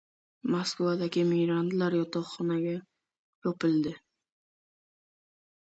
[0.53, 3.95] Moskva viloyatidagi migrantlar yotoqxonasi yopildi